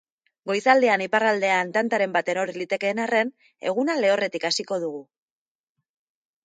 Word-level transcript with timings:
Goizaldean 0.51 1.03
iparraldean 1.05 1.69
tantaren 1.75 2.15
bat 2.17 2.31
eror 2.35 2.53
litekeen 2.63 3.03
arren, 3.05 3.33
eguna 3.73 4.01
lehorretik 4.05 4.51
hasiko 4.53 4.83
dugu. 4.87 5.05